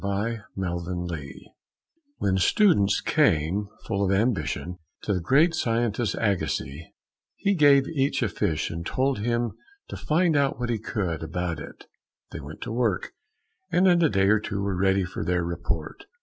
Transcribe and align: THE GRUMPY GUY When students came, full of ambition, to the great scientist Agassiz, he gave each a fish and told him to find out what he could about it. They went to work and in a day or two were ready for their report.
THE 0.01 0.41
GRUMPY 0.57 1.05
GUY 1.09 1.51
When 2.17 2.37
students 2.39 3.01
came, 3.01 3.67
full 3.85 4.03
of 4.03 4.11
ambition, 4.11 4.79
to 5.03 5.13
the 5.13 5.19
great 5.19 5.53
scientist 5.53 6.15
Agassiz, 6.19 6.85
he 7.35 7.53
gave 7.53 7.87
each 7.87 8.23
a 8.23 8.27
fish 8.27 8.71
and 8.71 8.83
told 8.83 9.19
him 9.19 9.51
to 9.89 9.95
find 9.97 10.35
out 10.35 10.57
what 10.59 10.71
he 10.71 10.79
could 10.79 11.21
about 11.21 11.59
it. 11.59 11.85
They 12.31 12.39
went 12.39 12.61
to 12.61 12.71
work 12.71 13.11
and 13.71 13.87
in 13.87 14.01
a 14.03 14.09
day 14.09 14.29
or 14.29 14.39
two 14.39 14.63
were 14.63 14.75
ready 14.75 15.03
for 15.03 15.23
their 15.23 15.43
report. 15.43 16.05